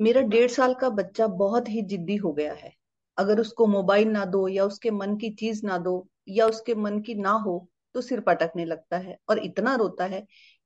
[0.00, 2.72] मेरा डेढ़ साल का बच्चा बहुत ही जिद्दी हो गया है।
[3.18, 5.94] अगर उसको मोबाइल ना दो या उसके मन की चीज़ ना दो
[6.28, 7.56] या उसके मन की ना हो
[7.94, 10.20] तो सिर पटकने लगता है और इतना रोता है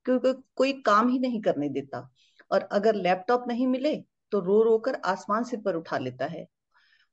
[0.06, 2.08] क्योंकि कोई काम ही नहीं करने देता।
[2.50, 3.94] और अगर लैपटॉप नहीं मिले
[4.32, 6.46] तो रो रो कर आसमान सिर पर उठा लेता है।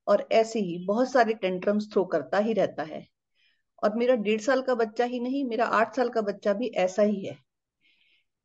[0.08, 3.06] और ऐसे ही बहुत सारे टेंट्रम्स थ्रो करता ही रहता है।
[3.84, 7.04] और मेरा डेढ़ साल का बच्चा ही नहीं, मेरा आठ साल का बच्चा भी ऐसा
[7.04, 7.38] ही है।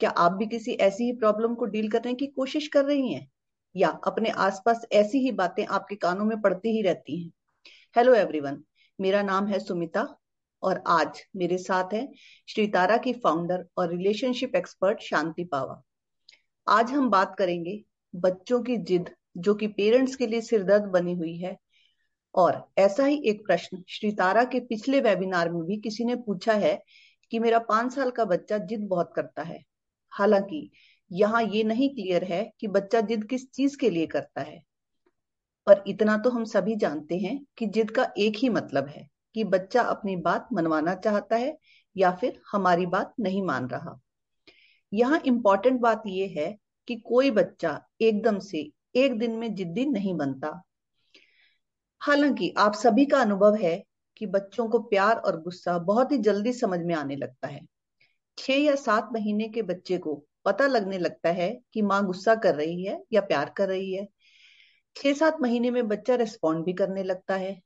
[0.01, 3.29] क्या आप भी किसी ऐसी ही प्रॉब्लम को डील करने की कोशिश कर रही हैं?
[3.77, 7.33] या अपने आसपास ऐसी ही बातें आपके कानों में पड़ती ही रहती हैं।
[7.97, 8.63] हेलो एवरीवन
[9.01, 10.17] मेरा नाम है सुमिता
[10.63, 12.13] और आज मेरे साथ है
[12.49, 15.83] श्री तारा की फाउंडर और रिलेशनशिप एक्सपर्ट शांति पावा।
[16.69, 21.37] आज हम बात करेंगे बच्चों की जिद, जो कि पेरेंट्स के लिए सिरदर्द बनी हुई
[21.37, 21.59] है।
[22.35, 26.53] और ऐसा ही एक प्रश्न श्री तारा के पिछले वेबिनार में भी किसी ने पूछा
[26.53, 26.83] है
[27.31, 29.63] कि मेरा पाँच साल का बच्चा जिद बहुत करता है।
[30.11, 30.71] हालाँकि
[31.13, 34.63] यहाँ ये नहीं क्लियर है कि बच्चा जिद किस चीज़ के लिए करता है।
[35.67, 39.45] पर इतना तो हम सभी जानते हैं कि जिद का एक ही मतलब है कि
[39.45, 41.59] बच्चा अपनी बात मनवाना चाहता है
[41.97, 44.01] या फिर हमारी बात नहीं मान रहा।
[44.93, 50.15] यहाँ इंपॉर्टेंट बात यह है कि कोई बच्चा एकदम से एक दिन में जिद्दी नहीं
[50.15, 50.63] बनता।
[52.01, 53.85] हालाँकि आप सभी का अनुभव है
[54.17, 57.61] कि बच्चों को प्यार और गुस्सा बहुत ही जल्दी समझ में आने लगता है।
[58.39, 62.55] छह या सात महीने के बच्चे को पता लगने लगता है कि माँ गुस्सा कर
[62.55, 64.07] रही है या प्यार कर रही है।
[64.97, 67.61] छह सात महीने में बच्चा रेस्पॉन्ड भी करने लगता है।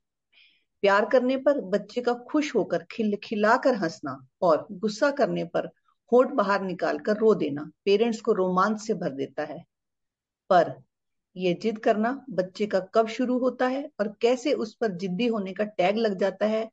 [0.83, 5.69] प्यार करने पर बच्चे का खुश होकर खिल, खिलाकर हंसना और गुस्सा करने पर
[6.11, 9.63] होठ बाहर निकालकर रो देना पेरेंट्स को रोमांच से भर देता है।
[10.49, 10.73] पर
[11.35, 15.53] यह जिद करना बच्चे का कब शुरू होता है और कैसे उस पर जिद्दी होने
[15.53, 16.69] का टैग लग जाता है,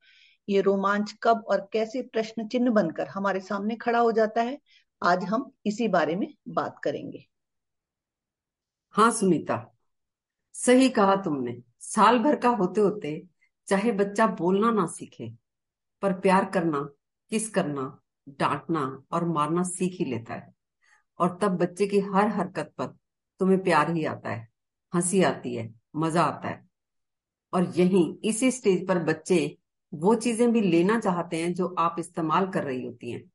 [0.49, 4.59] ये रोमांच कब और कैसे प्रश्न चिन्ह बनकर हमारे सामने खड़ा हो जाता है
[5.05, 7.27] आज हम इसी बारे में बात करेंगे।
[8.95, 9.75] हाँ सुनीता,
[10.53, 13.27] सही कहा तुमने। साल भर का होते होते
[13.67, 15.31] चाहे बच्चा बोलना ना सीखे,
[16.03, 16.81] पर प्यार करना,
[17.31, 20.55] किस करना, डांटना और मारना सीख ही लेता है।
[21.19, 22.87] और तब बच्चे की हर हरकत पर
[23.41, 24.49] तुम्हें प्यार ही आता है,
[24.95, 26.69] हँसी आती है, मज़ा आता है।
[27.53, 29.59] और यही इसी स्टेज पर बच्चे
[29.95, 33.31] वो चीज़ें भी लेना चाहते हैं जो आप इस्तेमाल कर रही होती हैं,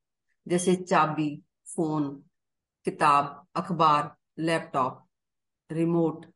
[0.48, 1.42] जैसे चाबी
[1.76, 2.08] फ़ोन,
[2.84, 5.06] किताब, अखबार, लैपटॉप,
[5.70, 6.26] रिमोट,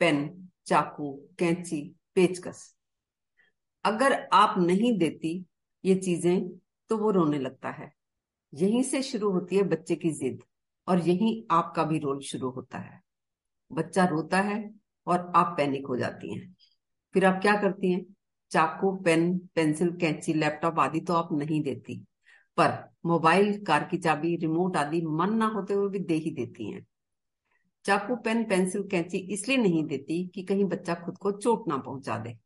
[0.00, 1.80] पेन, चाकू, कैंची,
[2.14, 2.74] पेचकस।
[3.84, 5.44] अगर आप नहीं देती
[5.84, 6.48] ये चीज़ें
[6.90, 7.92] तो वो रोने लगता है।
[8.54, 10.42] यहीं से शुरू होती है बच्चे की जिद,
[10.88, 13.00] और यहीं आपका भी रोल शुरू होता है।
[13.70, 14.74] बच्चा रोता है
[15.06, 16.54] और आप पैनिक हो जाती हैं।
[17.14, 18.04] फिर आप क्या करती हैं?
[18.50, 22.04] चाकू, पेन, पेंसिल, कैंची, लैपटॉप आदि तो आप नहीं देती।
[22.60, 26.70] पर मोबाइल, कार की चाबी रिमोट आदि मन ना होते हुए भी दे ही देती
[26.70, 26.86] हैं।
[27.84, 32.18] चाकू, पेन, पेंसिल, कैंची इसलिए नहीं देती कि कहीं बच्चा खुद को चोट ना पहुँचा
[32.18, 32.36] दे।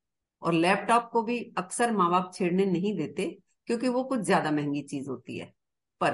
[0.43, 3.27] और लैपटॉप को भी अक्सर माँ बाप छेड़ने नहीं देते
[3.69, 5.53] क्योंकि वो कुछ ज़्यादा महँगी चीज़ होती है।
[6.01, 6.11] पर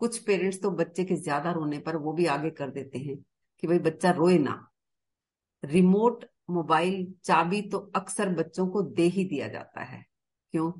[0.00, 3.16] कुछ पेरेंट्स तो बच्चे के ज़्यादा रोने पर वो भी आगे कर देते हैं
[3.62, 4.60] कि भाई बच्चा रोए ना।
[5.62, 10.04] रिमोट मोबाइल, चाबी तो अक्सर बच्चों को दे ही दिया जाता है।
[10.54, 10.70] क्यों?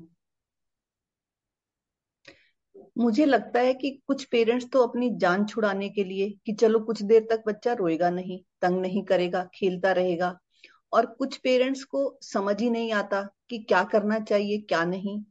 [2.97, 7.01] मुझे लगता है कि कुछ पेरेंट्स तो अपनी जान छुड़ाने के लिए कि चलो कुछ
[7.01, 10.39] देर तक बच्चा रोएगा नहीं, तंग नहीं करेगा, खेलता रहेगा।
[10.93, 15.23] और कुछ पेरेंट्स को समझ ही नहीं आता कि क्या करना चाहिए, क्या नहीं।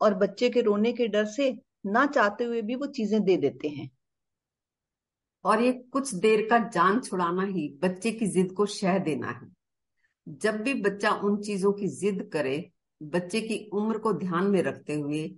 [0.00, 3.68] और बच्चे के रोने के डर से ना चाहते हुए भी वो चीज़ें दे देते
[3.68, 3.90] हैं।
[5.44, 9.52] और ये कुछ देर का जान छुड़ाना ही बच्चे की जिद को शह देना है।
[10.28, 12.70] जब भी बच्चा उन चीज़ों की जिद करे,
[13.02, 15.34] बच्चे की उम्र को ध्यान में रखते हुए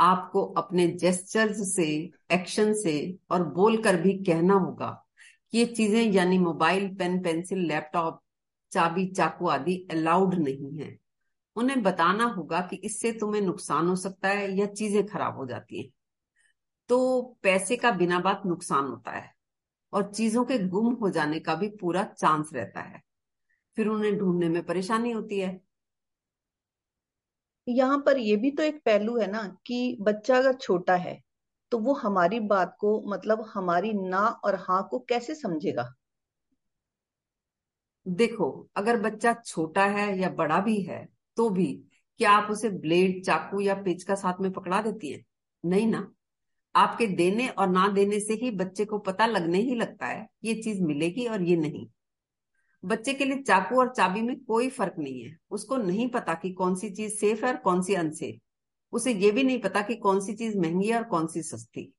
[0.00, 5.04] आपको अपने जेस्चर्स से एक्शन से और बोलकर भी कहना होगा।
[5.52, 8.22] कि ये चीज़ें यानी मोबाइल, पेन, पेंसिल, लैपटॉप,
[8.72, 10.98] चाबी, चाकू आदि अलाउड नहीं है।
[11.56, 15.82] उन्हें बताना होगा कि इससे तुम्हें नुकसान हो सकता है या चीज़ें खराब हो जाती
[15.82, 15.90] हैं।
[16.88, 19.34] तो पैसे का बिना बात नुकसान होता है
[19.92, 23.02] और चीज़ों के गुम हो जाने का भी पूरा चांस रहता है।
[23.76, 25.67] फिर उन्हें ढूँढने में परेशानी होती है।
[27.68, 31.18] यहाँ पर यह भी तो एक पहलू है ना कि बच्चा अगर छोटा है
[31.72, 35.92] तो वो हमारी बात को मतलब हमारी ना और हाँ को कैसे समझेगा?
[38.06, 41.04] देखो, अगर बच्चा छोटा है या बड़ा भी है
[41.36, 41.66] तो भी
[42.20, 45.22] क्या आप उसे ब्लेड, चाकू या पेच का साथ में पकड़ा देती है?
[45.64, 46.06] नहीं ना।
[46.74, 50.54] आपके देने और ना देने से ही बच्चे को पता लगने ही लगता है, ये
[50.62, 51.86] चीज़ मिलेगी और ये नहीं।
[52.84, 56.50] बच्चे के लिए चाकू और चाबी में कोई फ़र्क नहीं है। उसको नहीं पता कि
[56.52, 58.38] कौन सी चीज़ सेफ़ है और कौन सी अनसेफ
[58.92, 61.92] उसे ये भी नहीं पता कि कौन सी चीज़ महँगी है और कौन सी सस्ती।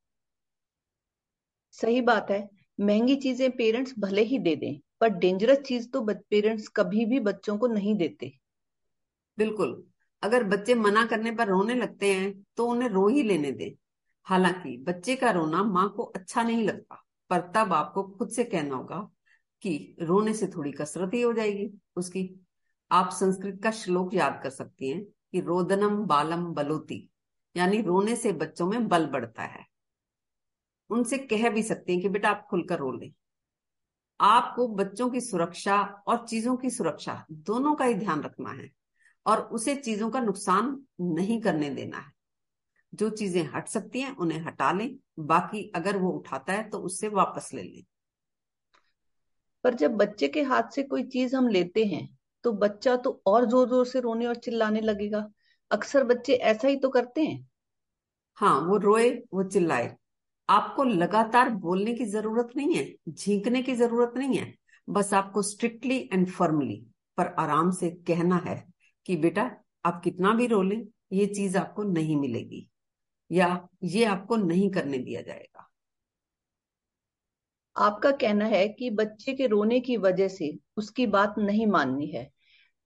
[1.73, 2.47] सही बात है।
[2.79, 7.57] महँगी चीज़ें पेरेंट्स भले ही दे दें पर डेंजरस चीज़ तो पेरेंट्स कभी भी बच्चों
[7.57, 8.31] को नहीं देते।
[9.37, 9.83] बिल्कुल।
[10.23, 13.71] अगर बच्चे मना करने पर रोने लगते हैं तो उन्हें रो ही लेने दें।
[14.27, 18.75] हालाँकि बच्चे का रोना माँ को अच्छा नहीं लगता पर तब आपको खुद से कहना
[18.75, 19.07] होगा
[19.61, 22.29] कि रोने से थोड़ी कसरत ही हो जाएगी उसकी।
[22.91, 27.09] आप संस्कृत का श्लोक याद कर सकती हैं कि रोदनम बालम बलोती,
[27.55, 29.65] यानी रोने से बच्चों में बल बढ़ता है।
[30.89, 33.11] उनसे कह भी सकते हैं कि बेटा आप खुलकर रो लें।
[34.19, 38.69] आपको बच्चों की सुरक्षा और चीज़ों की सुरक्षा दोनों का ही ध्यान रखना है
[39.25, 42.11] और उसे चीज़ों का नुकसान नहीं करने देना है।
[42.93, 47.07] जो चीज़ें हट सकती हैं उन्हें हटा लें, बाकी अगर वो उठाता है तो उससे
[47.07, 47.83] वापस ले लें।
[49.63, 52.07] पर जब बच्चे के हाथ से कोई चीज़ हम लेते हैं
[52.45, 55.29] तो बच्चा तो और ज़ोर ज़ोर से रोने और चिल्लाने लगेगा।
[55.71, 57.47] अक्सर बच्चे ऐसा ही तो करते हैं।
[58.37, 59.95] हाँ वो रोए, वो चिल्लाए।
[60.49, 64.53] आपको लगातार बोलने की ज़रूरत नहीं है, झींकने की ज़रूरत नहीं है,
[64.87, 66.75] बस आपको स्ट्रिक्टली एंड फर्मली
[67.17, 68.63] पर आराम से कहना है
[69.05, 69.49] कि, बेटा,
[69.85, 72.67] आप कितना भी रो लें, ये चीज़ आपको नहीं मिलेगी
[73.31, 75.58] या ये आपको नहीं करने दिया जाएगा।
[77.79, 82.29] आपका कहना है कि बच्चे के रोने की वजह से उसकी बात नहीं माननी है।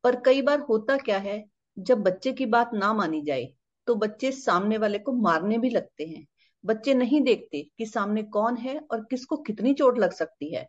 [0.04, 1.44] पर कई बार होता क्या है,
[1.78, 3.54] जब बच्चे की बात ना मानी जाए
[3.88, 6.26] तो बच्चे सामने वाले को मारने भी लगते हैं।
[6.64, 10.68] बच्चे नहीं देखते कि सामने कौन है और किसको कितनी चोट लग सकती है।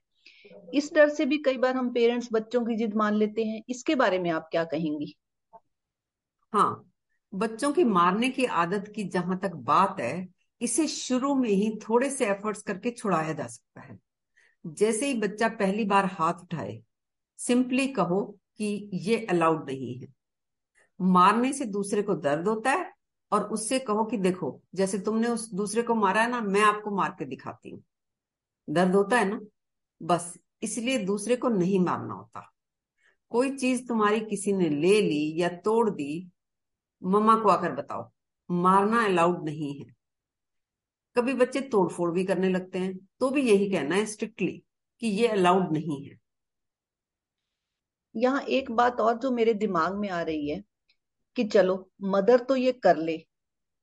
[0.75, 3.95] इस डर से भी कई बार हम पेरेंट्स बच्चों की जिद मान लेते हैं। इसके
[3.95, 5.15] बारे में आप क्या कहेंगी?
[6.53, 6.91] हाँ
[7.33, 10.29] बच्चों की मारने की आदत की जहाँ तक बात है,
[10.61, 13.99] इसे शुरू में ही थोड़े से एफर्ट्स करके छुड़ाया जा सकता है।
[14.67, 16.83] जैसे ही बच्चा पहली बार हाथ उठाए
[17.39, 20.09] सिंपली कहो कि ये अलाउड नहीं है।
[21.01, 22.93] मारने से दूसरे को दर्द होता है
[23.33, 26.91] और उससे कहो कि देखो, जैसे तुमने उस दूसरे को मारा है ना, मैं आपको
[26.91, 27.83] मार के दिखाती हूँ।
[28.71, 29.41] दर्द होता है ना?
[30.03, 32.53] बस, इसलिए दूसरे को नहीं मारना होता।
[33.31, 36.31] कोई चीज़ तुम्हारी किसी ने ले ली या तोड़ दी,
[37.05, 38.11] मम्मा को आकर बताओ,
[38.51, 40.04] मारना अलाउड नहीं है।
[41.17, 44.63] कभी बच्चे तोड़फोड़ भी करने लगते हैं तो भी यही कहना है स्ट्रिक्टली
[45.03, 46.19] कि ये अलाउड नहीं है।
[48.15, 50.63] यहाँ एक बात और जो मेरे दिमाग में आ रही है
[51.37, 53.17] कि चलो मदर तो ये कर ले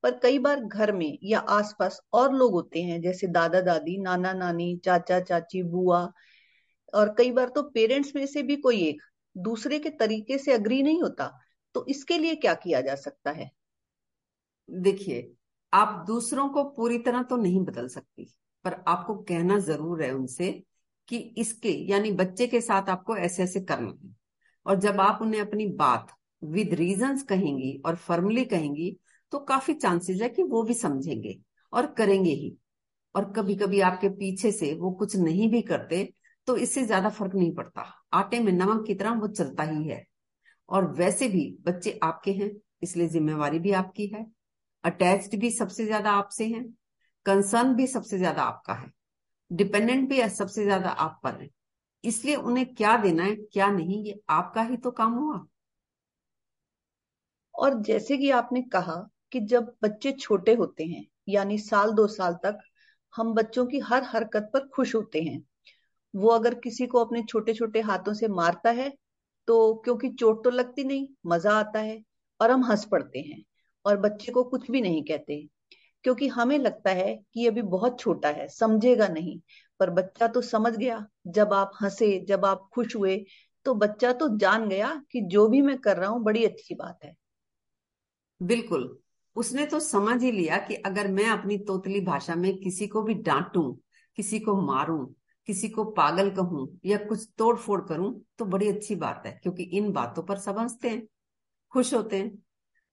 [0.04, 4.32] पर कई बार घर में या आसपास और लोग होते हैं जैसे दादा दादी नाना
[4.32, 6.00] नानी चाचा चाची बुआ
[6.94, 9.02] और कई बार तो पेरेंट्स में से भी कोई एक
[9.36, 11.30] दूसरे के तरीके से अग्री नहीं होता
[11.74, 13.50] तो इसके लिए क्या किया जा सकता है?
[14.68, 15.32] देखिए
[15.72, 18.24] आप दूसरों को पूरी तरह तो नहीं बदल सकती,
[18.64, 20.50] पर आपको कहना ज़रूर है उनसे
[21.08, 24.14] कि इसके, यानी बच्चे के साथ आपको ऐसे ऐसे करना है।
[24.66, 28.96] और जब आप उन्हें अपनी बात विद रीजंस कहेंगी और फर्मली कहेंगी
[29.32, 31.38] तो काफ़ी चांसेस है कि वो भी समझेंगे
[31.72, 32.56] और करेंगे ही।
[33.14, 36.04] और कभी कभी आपके पीछे से वो कुछ नहीं भी करते
[36.48, 37.82] तो इससे ज़्यादा फ़र्क नहीं पड़ता।
[38.14, 40.04] आटे में नमक की तरह वो चलता ही है।
[40.68, 42.50] और वैसे भी बच्चे आपके हैं,
[42.82, 44.26] इसलिए जिम्मेवारी भी आपकी है।
[44.84, 46.64] अटैच्ड भी सबसे ज़्यादा आपसे हैं
[47.26, 48.90] कंसर्न भी सबसे ज़्यादा आपका है
[49.50, 51.48] डिपेंडेंट भी सबसे ज़्यादा आप पर है।
[52.04, 55.44] इसलिए उन्हें क्या देना है, क्या नहीं, ये आपका ही तो काम हुआ।
[57.54, 58.94] और जैसे कि आपने कहा
[59.32, 62.58] कि जब बच्चे छोटे होते हैं, यानी साल दो साल तक,
[63.14, 65.42] हम बच्चों की हर हरकत पर खुश होते हैं।
[66.14, 68.90] वो अगर किसी को अपने छोटे छोटे हाथों से मारता है
[69.48, 72.02] तो क्योंकि चोट तो लगती नहीं, मज़ा आता है,
[72.40, 73.42] और हम हंस पड़ते हैं।
[73.84, 75.46] और बच्चे को कुछ भी नहीं कहते,
[76.04, 79.38] क्योंकि हमें लगता है कि अभी बहुत छोटा है, समझेगा नहीं।
[79.80, 83.24] पर बच्चा तो समझ गया, जब आप हंसे, जब आप खुश हुए
[83.66, 87.04] तो बच्चा तो जान गया कि जो भी मैं कर रहा हूँ, बड़ी अच्छी बात
[87.04, 87.14] है।
[88.40, 88.96] बिल्कुल।
[89.36, 93.14] उसने तो समझ ही लिया कि अगर मैं अपनी तोतली भाषा में किसी को भी
[93.14, 93.62] डांटू,
[94.18, 95.04] किसी को मारूं,
[95.48, 99.62] किसी को पागल कहूँ या कुछ तोड़ फोड़ करूँ तो बड़ी अच्छी बात है, क्योंकि
[99.62, 101.06] इन बातों पर सब हँसते हैं,
[101.72, 102.38] खुश होते हैं।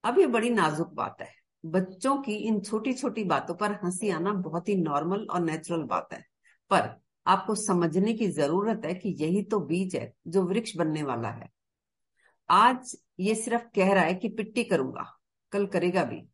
[0.04, 1.28] अब ये बड़ी नाजुक बात है।
[1.64, 6.08] बच्चों की इन छोटी छोटी बातों पर हँसी आना बहुत ही नॉर्मल और नेचुरल बात
[6.12, 6.24] है।
[6.70, 11.28] पर आपको समझने की ज़रूरत है कि यही तो बीज है जो वृक्ष बनने वाला
[11.28, 11.50] है।
[12.50, 15.18] आज ये सिर्फ़ कह रहा है कि पिट्टी करूँगा,
[15.52, 16.28] कल करेगा भी।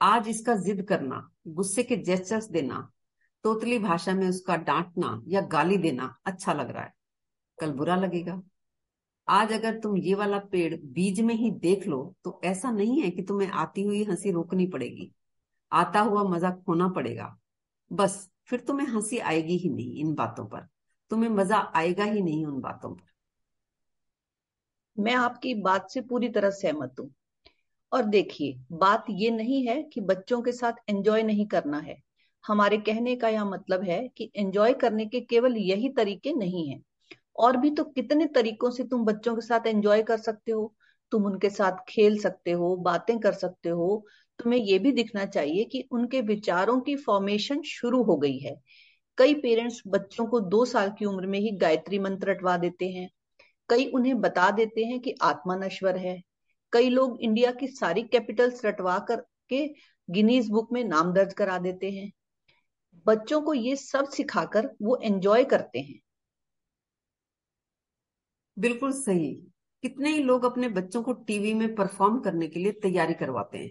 [0.00, 2.90] आज इसका जिद करना, गुस्से के जेस्टर्स देना,
[3.44, 6.92] तोतली भाषा में उसका डांटना या गाली देना अच्छा लग रहा है।
[7.60, 8.42] कल बुरा लगेगा।
[9.28, 13.10] आज अगर तुम ये वाला पेड़ बीज में ही देख लो तो ऐसा नहीं है
[13.10, 15.10] कि तुम्हें आती हुई हँसी रोकनी पड़ेगी।
[15.72, 17.36] आता हुआ मज़ा खोना पड़ेगा।
[17.92, 20.66] बस, फिर तुम्हें हँसी आएगी ही नहीं इन बातों पर।
[21.10, 23.12] तुम्हें मज़ा आएगा ही नहीं उन बातों पर।
[24.98, 27.10] मैं आपकी बात से पूरी तरह सहमत हूँ।
[27.92, 31.96] और देखिए, बात ये नहीं है कि बच्चों के साथ एंजॉय नहीं करना है।
[32.44, 36.80] हमारे कहने का यह मतलब है कि एंजॉय करने के केवल यही तरीके नहीं है।
[37.36, 40.74] और भी तो कितने तरीकों से तुम बच्चों के साथ एंजॉय कर सकते हो,
[41.10, 44.06] तुम उनके साथ खेल सकते हो, बातें कर सकते हो।
[44.38, 48.60] तुम्हें ये भी दिखना चाहिए कि उनके विचारों की फॉर्मेशन शुरू हो गई है।
[49.18, 53.10] कई पेरेंट्स बच्चों को दो साल की उम्र में ही गायत्री मंत्र रटवा देते हैं।
[53.68, 56.22] कई उन्हें बता देते हैं कि आत्मा नश्वर है।
[56.72, 59.16] कई लोग इंडिया की सारी कैपिटल्स रटवा कर
[59.48, 59.74] के
[60.10, 62.12] गिनीज बुक में नाम दर्ज करा देते हैं।
[63.06, 66.00] बच्चों को ये सब सिखाकर वो एंजॉय करते हैं।
[68.56, 69.34] बिल्कुल सही।
[69.82, 73.70] कितने ही लोग अपने बच्चों को टीवी में परफॉर्म करने के लिए तैयारी करवाते हैं।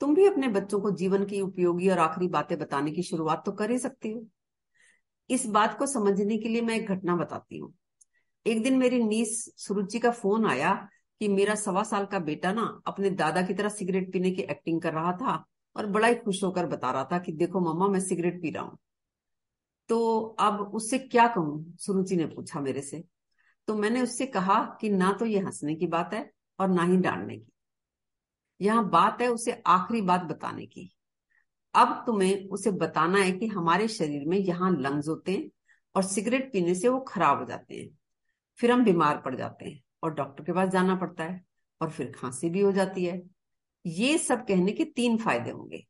[0.00, 3.52] तुम भी अपने बच्चों को जीवन की उपयोगी और आखिरी बातें बताने की शुरुआत तो
[3.52, 4.26] कर ही सकती हो।
[5.30, 7.72] इस बात को समझने के लिए मैं एक घटना बताती हूँ।
[8.46, 10.88] एक दिन मेरी नीस सुरुचि का फ़ोन आया
[11.20, 14.80] कि मेरा सवा साल का बेटा ना अपने दादा की तरह सिगरेट पीने की एक्टिंग
[14.82, 15.44] कर रहा था
[15.76, 18.62] और बड़ा ही खुश होकर बता रहा था कि देखो मम्मा, मैं सिगरेट पी रहा
[18.62, 18.78] हूँ।
[19.88, 21.76] तो अब उससे क्या कहूँ?
[21.78, 23.04] सुरुचि ने पूछा मेरे से।
[23.68, 26.96] तो मैंने उससे कहा कि ना तो ये हंसने की बात है और ना ही
[26.96, 27.52] डांटने की।
[28.60, 30.90] यहाँ बात है उसे आखिरी बात बताने की।
[31.74, 35.50] अब तुम्हें उसे बताना है कि हमारे शरीर में यहाँ लंग्स होते हैं
[35.94, 37.88] और सिगरेट पीने से वो खराब हो जाते हैं।
[38.58, 41.40] फिर हम बीमार पड़ जाते हैं और डॉक्टर के पास जाना पड़ता है
[41.80, 43.20] और फिर खांसी भी हो जाती है।
[43.84, 45.84] ये सब कहने के तीन फ़ायदे होंगे।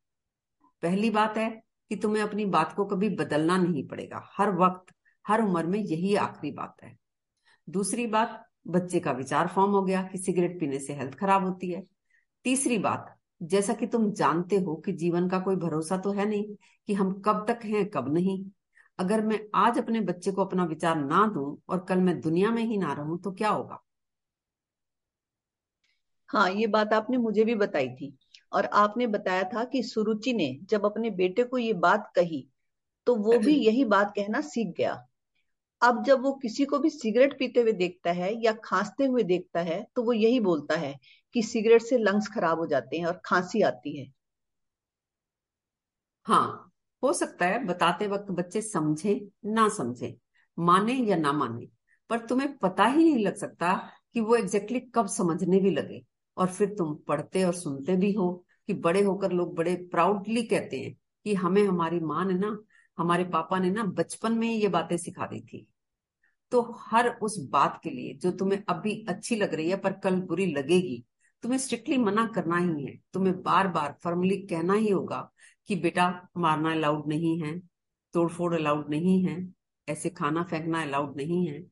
[0.83, 1.51] पहली बात है
[1.91, 6.15] कि तुम्हें अपनी बात को कभी बदलना नहीं पड़ेगा। हर वक्त, हर उम्र में यही
[6.17, 6.97] आखिरी बात है।
[7.73, 11.71] दूसरी बात बच्चे का विचार फॉर्म हो गया कि सिगरेट पीने से हेल्थ खराब होती
[11.71, 11.83] है।
[12.45, 13.15] तीसरी बात
[13.45, 16.45] जैसा कि तुम जानते हो कि जीवन का कोई भरोसा तो है नहीं
[16.89, 18.45] कि हम कब तक हैं कब नहीं।
[18.99, 22.63] अगर मैं आज अपने बच्चे को अपना विचार ना दूँ और कल मैं दुनिया में
[22.65, 23.83] ही ना रहूँ तो क्या होगा?
[26.31, 28.13] हाँ ये बात आपने मुझे भी बताई थी
[28.53, 32.47] और आपने बताया था कि सुरुचि ने जब अपने बेटे को ये बात कही
[33.07, 34.95] तो वो भी यही बात कहना सीख गया।
[35.83, 39.61] अब जब वो किसी को भी सिगरेट पीते हुए देखता है या खांसते हुए देखता
[39.63, 40.95] है तो वो यही बोलता है
[41.35, 44.13] कि सिगरेट से लंग्स खराब हो जाते हैं और खांसी आती है।
[46.27, 46.73] हाँ
[47.03, 50.17] हो सकता है बताते वक्त बच्चे समझे, ना समझे,
[50.59, 51.67] माने या ना माने,
[52.11, 53.73] पर तुम्हें पता ही नहीं लग सकता
[54.15, 56.03] कि वो एग्जैक्टली कब समझने भी लगे।
[56.37, 58.33] और फिर तुम पढ़ते और सुनते भी हो
[58.69, 60.95] कि बड़े होकर लोग बड़े प्राउडली कहते हैं
[61.27, 62.57] कि हमें हमारी माँ ने ना,
[62.99, 65.67] हमारे पापा ने ना बचपन में ही ये बातें सिखा दी थी।
[66.53, 70.21] तो हर उस बात के लिए जो तुम्हें अभी अच्छी लग रही है, पर कल
[70.21, 71.05] बुरी लगेगी,
[71.43, 75.31] तुम्हें स्ट्रिक्टली मना करना ही है। तुम्हें बार बार फॉर्मली कहना ही होगा
[75.69, 77.59] कि, बेटा, मारना अलाउड नहीं है,
[78.15, 79.53] तोड़फोड़ अलाउड नहीं है,
[79.89, 81.65] ऐसे खाना फेंकना अलाउड नहीं है।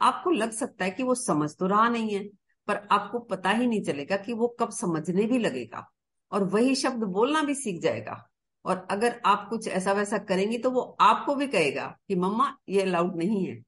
[0.00, 2.28] आपको लग सकता है कि वो समझ तो रहा नहीं है,
[2.68, 5.86] पर आपको पता ही नहीं चलेगा कि वो कब समझने भी लगेगा,
[6.32, 8.28] और वही शब्द बोलना भी सीख जाएगा।
[8.64, 12.82] और अगर आप कुछ ऐसा वैसा करेंगी तो वो आपको भी कहेगा कि, मम्मा, ये
[12.82, 13.62] अलाउड नहीं है।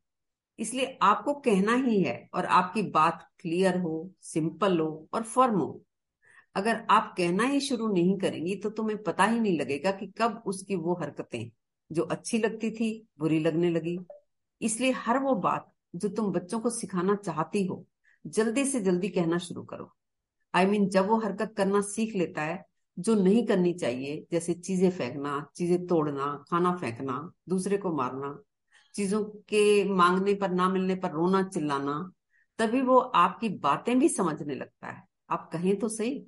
[0.58, 5.82] इसलिए आपको कहना ही है और आपकी बात क्लियर हो सिंपल हो और फर्म हो।
[6.56, 10.42] अगर आप कहना ही शुरू नहीं करेंगी तो तुम्हें पता ही नहीं लगेगा कि कब
[10.46, 11.50] उसकी वो हरकतें
[11.90, 13.98] जो अच्छी लगती थी बुरी लगने लगी।
[14.60, 17.84] इसलिए हर वो बात जो तुम बच्चों को सिखाना चाहती हो
[18.24, 19.92] जल्दी से जल्दी कहना शुरू करो।
[20.54, 22.64] आई I मीन mean, जब वो हरकत करना सीख लेता है
[22.96, 28.38] जो नहीं करनी चाहिए जैसे चीज़ें फेंकना चीज़ें तोड़ना खाना फेंकना दूसरे को मारना
[28.98, 32.12] चीज़ों के मांगने पर, ना मिलने पर रोना चिल्लाना,
[32.58, 36.26] तभी वो आपकी बातें भी समझने लगता है। आप कहें तो सही।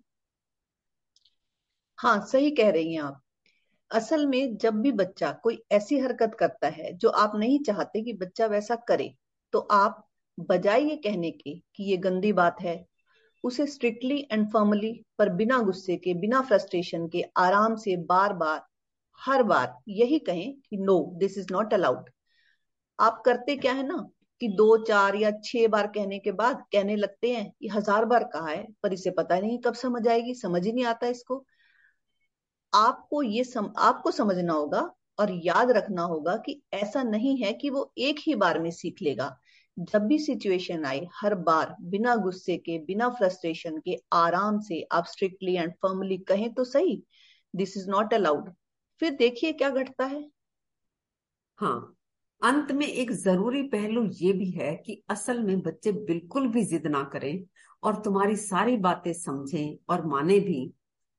[1.99, 3.21] हाँ सही कह रही हैं आप।
[3.91, 8.13] असल में जब भी बच्चा कोई ऐसी हरकत करता है जो आप नहीं चाहते कि
[8.13, 9.15] बच्चा वैसा करे
[9.53, 10.07] तो आप
[10.39, 12.87] बजाय ये कहने के कि ये गंदी बात है,
[13.45, 18.63] उसे स्ट्रिक्टली एंड फॉर्मली पर बिना गुस्से के, बिना फ्रस्ट्रेशन के आराम से बार बार
[19.21, 22.11] हर बार यही कहें कि no this is not allowed
[23.01, 23.97] आप करते क्या है ना
[24.41, 28.25] कि दो चार या छह बार कहने के बाद कहने लगते हैं ये हज़ार बार
[28.25, 31.45] कहा है पर इसे पता नहीं कब समझ आएगी समझ ही नहीं आता इसको।
[32.73, 34.81] आपको ये सम, आपको समझना होगा
[35.19, 39.03] और याद रखना होगा कि ऐसा नहीं है कि वो एक ही बार में सीख
[39.03, 39.37] लेगा।
[39.77, 45.07] जब भी सिचुएशन आए हर बार बिना गुस्से के बिना फ्रस्ट्रेशन के आराम से आप
[45.07, 47.03] स्ट्रिक्टली एंड फर्मली कहें तो सही।
[47.55, 48.53] दिस इज़ नॉट अलाउड
[49.03, 50.29] फिर देखिए क्या घटता है।
[51.59, 51.97] हाँ।
[52.43, 56.87] अंत में एक ज़रूरी पहलू ये भी है कि असल में बच्चे बिल्कुल भी जिद
[56.87, 57.45] ना करें
[57.83, 60.73] और तुम्हारी सारी बातें समझें और माने भी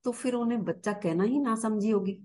[0.06, 2.18] तो फिर उन्हें बच्चा कहना ही ना समझी होगी।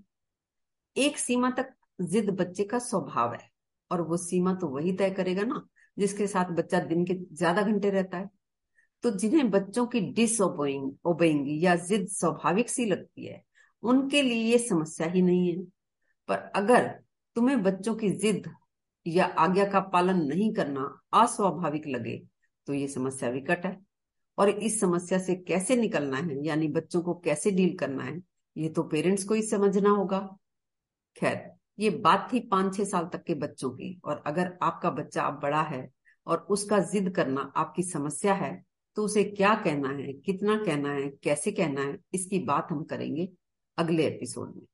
[0.95, 1.73] एक सीमा तक
[2.03, 3.49] जिद बच्चे का स्वभाव है
[3.91, 5.65] और वो सीमा तो वही तय करेगा ना
[5.97, 8.29] जिसके साथ बच्चा दिन के ज़्यादा घंटे रहता है।
[9.03, 13.41] तो जिन्हें बच्चों की डिस ओबेंगी या जिद स्वाभाविक सी लगती है,
[13.83, 15.63] उनके लिए ये समस्या ही नहीं है।
[16.29, 16.87] पर अगर
[17.35, 18.49] तुम्हें बच्चों की जिद
[19.07, 20.81] या आज्ञा का पालन नहीं करना
[21.15, 22.17] अस्वाभाविक लगे
[22.67, 23.77] तो ये समस्या विकट है।
[24.37, 28.19] और इस समस्या से कैसे निकलना है, यानी बच्चों को कैसे डील करना है,
[28.55, 30.19] ये तो पेरेंट्स को ही समझना होगा।
[31.15, 31.41] खैर,
[31.79, 35.39] ये बात थी पाँच छह साल तक के बच्चों की, और अगर आपका बच्चा अब
[35.41, 35.87] बड़ा है
[36.27, 38.55] और उसका जिद करना आपकी समस्या है
[38.97, 43.29] तो उसे क्या कहना है, कितना कहना है, कैसे कहना है, इसकी बात हम करेंगे
[43.77, 44.65] अगले एपिसोड में।